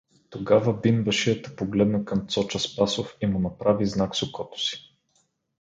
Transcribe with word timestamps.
Тогава 0.29 0.73
бинбашията 0.79 1.55
погледна 1.55 2.05
към 2.05 2.27
Цоча 2.27 2.59
Спасов 2.59 3.17
и 3.21 3.25
му 3.27 3.39
направи 3.39 3.85
знак 3.85 4.15
с 4.15 4.23
окото 4.23 4.59
си. 4.59 4.95